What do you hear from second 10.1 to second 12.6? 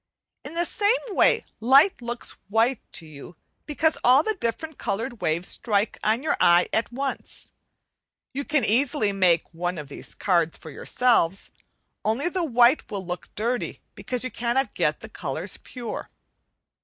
card for yourselves only the